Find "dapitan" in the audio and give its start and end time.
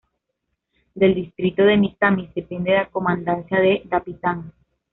3.85-4.51